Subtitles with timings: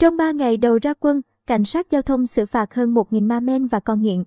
[0.00, 3.40] Trong 3 ngày đầu ra quân, cảnh sát giao thông xử phạt hơn 1.000 ma
[3.40, 4.24] men và con nghiện.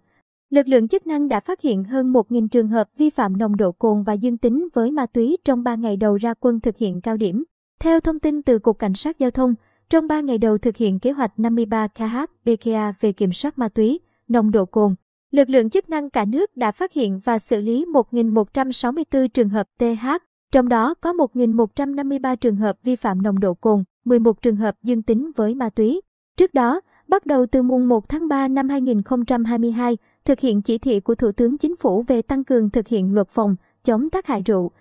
[0.49, 3.71] Lực lượng chức năng đã phát hiện hơn 1.000 trường hợp vi phạm nồng độ
[3.71, 7.01] cồn và dương tính với ma túy trong 3 ngày đầu ra quân thực hiện
[7.01, 7.43] cao điểm.
[7.79, 9.53] Theo thông tin từ Cục Cảnh sát Giao thông,
[9.89, 13.69] trong 3 ngày đầu thực hiện kế hoạch 53 KH BKA về kiểm soát ma
[13.69, 14.95] túy, nồng độ cồn,
[15.31, 19.67] lực lượng chức năng cả nước đã phát hiện và xử lý 1.164 trường hợp
[19.79, 20.07] TH,
[20.51, 25.01] trong đó có 1.153 trường hợp vi phạm nồng độ cồn, 11 trường hợp dương
[25.01, 26.01] tính với ma túy.
[26.37, 30.99] Trước đó, bắt đầu từ mùng 1 tháng 3 năm 2022, thực hiện chỉ thị
[30.99, 34.41] của Thủ tướng Chính phủ về tăng cường thực hiện luật phòng, chống tác hại
[34.45, 34.71] rượu,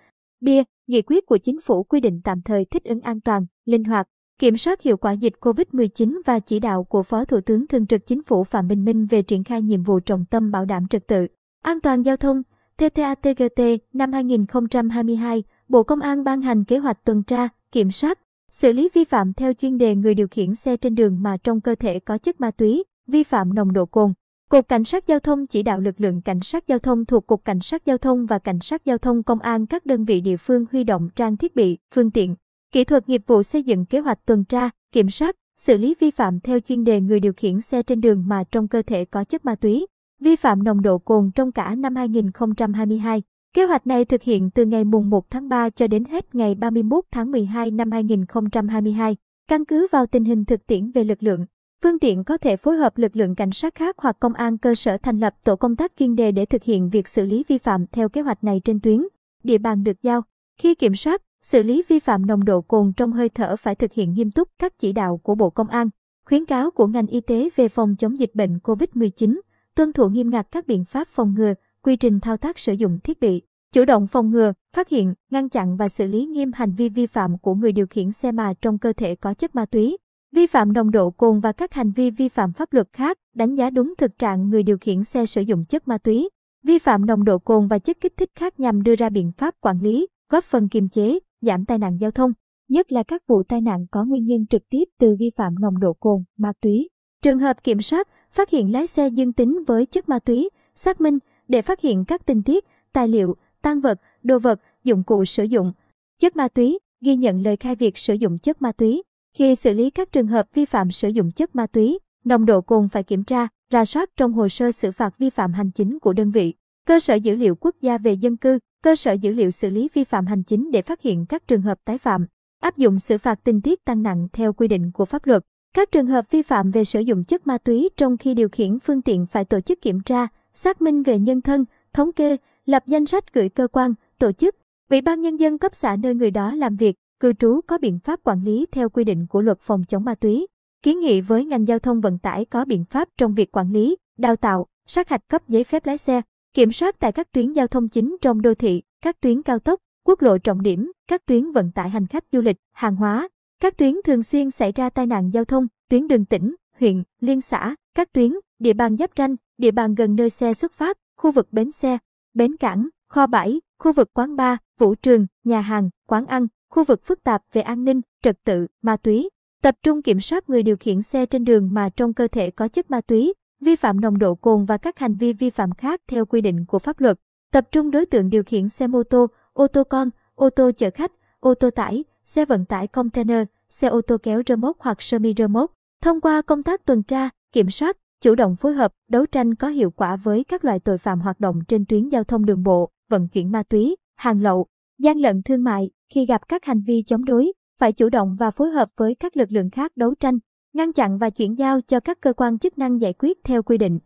[0.41, 3.83] bia, nghị quyết của Chính phủ quy định tạm thời thích ứng an toàn, linh
[3.83, 4.07] hoạt,
[4.39, 8.05] kiểm soát hiệu quả dịch COVID-19 và chỉ đạo của Phó Thủ tướng Thường trực
[8.05, 11.07] Chính phủ Phạm Bình Minh về triển khai nhiệm vụ trọng tâm bảo đảm trật
[11.07, 11.27] tự,
[11.63, 12.43] an toàn giao thông,
[12.77, 13.61] TTATGT
[13.93, 18.19] năm 2022, Bộ Công an ban hành kế hoạch tuần tra, kiểm soát,
[18.53, 21.61] xử lý vi phạm theo chuyên đề người điều khiển xe trên đường mà trong
[21.61, 24.13] cơ thể có chất ma túy, vi phạm nồng độ cồn.
[24.49, 27.45] Cục Cảnh sát Giao thông chỉ đạo lực lượng Cảnh sát Giao thông thuộc Cục
[27.45, 30.37] Cảnh sát Giao thông và Cảnh sát Giao thông Công an các đơn vị địa
[30.37, 32.35] phương huy động trang thiết bị, phương tiện,
[32.71, 36.11] kỹ thuật nghiệp vụ xây dựng kế hoạch tuần tra, kiểm soát, xử lý vi
[36.11, 39.23] phạm theo chuyên đề người điều khiển xe trên đường mà trong cơ thể có
[39.23, 39.85] chất ma túy,
[40.21, 43.23] vi phạm nồng độ cồn trong cả năm 2022.
[43.53, 46.55] Kế hoạch này thực hiện từ ngày mùng 1 tháng 3 cho đến hết ngày
[46.55, 49.15] 31 tháng 12 năm 2022,
[49.47, 51.45] căn cứ vào tình hình thực tiễn về lực lượng.
[51.83, 54.75] Phương tiện có thể phối hợp lực lượng cảnh sát khác hoặc công an cơ
[54.75, 57.57] sở thành lập tổ công tác chuyên đề để thực hiện việc xử lý vi
[57.57, 59.07] phạm theo kế hoạch này trên tuyến,
[59.43, 60.21] địa bàn được giao.
[60.59, 63.93] Khi kiểm soát, xử lý vi phạm nồng độ cồn trong hơi thở phải thực
[63.93, 65.89] hiện nghiêm túc các chỉ đạo của Bộ Công an,
[66.25, 69.39] khuyến cáo của ngành y tế về phòng chống dịch bệnh COVID-19,
[69.75, 72.99] tuân thủ nghiêm ngặt các biện pháp phòng ngừa, quy trình thao tác sử dụng
[73.03, 73.41] thiết bị,
[73.73, 77.07] chủ động phòng ngừa, phát hiện, ngăn chặn và xử lý nghiêm hành vi vi
[77.07, 79.97] phạm của người điều khiển xe mà trong cơ thể có chất ma túy,
[80.35, 83.55] vi phạm nồng độ cồn và các hành vi vi phạm pháp luật khác, đánh
[83.55, 86.29] giá đúng thực trạng người điều khiển xe sử dụng chất ma túy,
[86.63, 89.55] vi phạm nồng độ cồn và chất kích thích khác nhằm đưa ra biện pháp
[89.61, 92.33] quản lý, góp phần kiềm chế, giảm tai nạn giao thông,
[92.69, 95.79] nhất là các vụ tai nạn có nguyên nhân trực tiếp từ vi phạm nồng
[95.79, 96.89] độ cồn, ma túy.
[97.21, 101.01] Trường hợp kiểm soát, phát hiện lái xe dương tính với chất ma túy, xác
[101.01, 105.25] minh để phát hiện các tình tiết, tài liệu, tăng vật, đồ vật, dụng cụ
[105.25, 105.73] sử dụng
[106.19, 109.03] chất ma túy, ghi nhận lời khai việc sử dụng chất ma túy.
[109.37, 112.61] Khi xử lý các trường hợp vi phạm sử dụng chất ma túy, nồng độ
[112.61, 115.99] cồn phải kiểm tra, ra soát trong hồ sơ xử phạt vi phạm hành chính
[115.99, 116.53] của đơn vị,
[116.87, 119.89] cơ sở dữ liệu quốc gia về dân cư, cơ sở dữ liệu xử lý
[119.93, 122.25] vi phạm hành chính để phát hiện các trường hợp tái phạm,
[122.61, 125.43] áp dụng xử phạt tình tiết tăng nặng theo quy định của pháp luật.
[125.75, 128.79] Các trường hợp vi phạm về sử dụng chất ma túy trong khi điều khiển
[128.79, 132.83] phương tiện phải tổ chức kiểm tra, xác minh về nhân thân, thống kê, lập
[132.87, 134.55] danh sách gửi cơ quan, tổ chức,
[134.89, 137.99] Ủy ban nhân dân cấp xã nơi người đó làm việc, cư trú có biện
[137.99, 140.47] pháp quản lý theo quy định của luật phòng chống ma túy.
[140.83, 143.95] Kiến nghị với ngành giao thông vận tải có biện pháp trong việc quản lý,
[144.17, 146.21] đào tạo, sát hạch cấp giấy phép lái xe,
[146.53, 149.79] kiểm soát tại các tuyến giao thông chính trong đô thị, các tuyến cao tốc,
[150.05, 153.27] quốc lộ trọng điểm, các tuyến vận tải hành khách du lịch, hàng hóa,
[153.59, 157.41] các tuyến thường xuyên xảy ra tai nạn giao thông, tuyến đường tỉnh, huyện, liên
[157.41, 161.31] xã, các tuyến, địa bàn giáp ranh, địa bàn gần nơi xe xuất phát, khu
[161.31, 161.97] vực bến xe,
[162.33, 166.83] bến cảng, kho bãi, khu vực quán bar, vũ trường, nhà hàng, quán ăn, khu
[166.83, 169.29] vực phức tạp về an ninh, trật tự, ma túy.
[169.61, 172.67] Tập trung kiểm soát người điều khiển xe trên đường mà trong cơ thể có
[172.67, 176.01] chất ma túy, vi phạm nồng độ cồn và các hành vi vi phạm khác
[176.07, 177.19] theo quy định của pháp luật.
[177.51, 180.89] Tập trung đối tượng điều khiển xe mô tô, ô tô con, ô tô chở
[180.93, 185.01] khách, ô tô tải, xe vận tải container, xe ô tô kéo rơ móc hoặc
[185.01, 185.71] sơ mi rơ móc.
[186.01, 189.67] Thông qua công tác tuần tra, kiểm soát, chủ động phối hợp, đấu tranh có
[189.67, 192.89] hiệu quả với các loại tội phạm hoạt động trên tuyến giao thông đường bộ,
[193.09, 194.67] vận chuyển ma túy, hàng lậu,
[194.99, 198.51] gian lận thương mại, khi gặp các hành vi chống đối, phải chủ động và
[198.51, 200.37] phối hợp với các lực lượng khác đấu tranh,
[200.73, 203.77] ngăn chặn và chuyển giao cho các cơ quan chức năng giải quyết theo quy
[203.77, 203.99] định.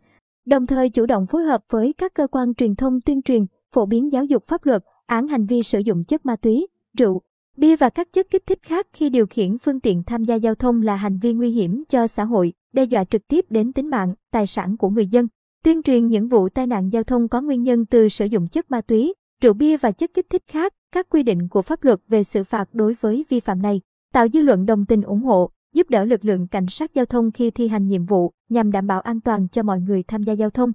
[0.46, 3.86] Đồng thời chủ động phối hợp với các cơ quan truyền thông tuyên truyền, phổ
[3.86, 6.66] biến giáo dục pháp luật, án hành vi sử dụng chất ma túy,
[6.98, 7.22] rượu,
[7.58, 10.54] bia và các chất kích thích khác khi điều khiển phương tiện tham gia giao
[10.54, 13.90] thông là hành vi nguy hiểm cho xã hội, đe dọa trực tiếp đến tính
[13.90, 15.28] mạng, tài sản của người dân.
[15.64, 18.70] Tuyên truyền những vụ tai nạn giao thông có nguyên nhân từ sử dụng chất
[18.70, 22.00] ma túy, rượu bia và chất kích thích khác, các quy định của pháp luật
[22.08, 23.80] về xử phạt đối với vi phạm này,
[24.12, 27.32] tạo dư luận đồng tình ủng hộ, giúp đỡ lực lượng cảnh sát giao thông
[27.32, 30.32] khi thi hành nhiệm vụ nhằm đảm bảo an toàn cho mọi người tham gia
[30.32, 30.72] giao thông.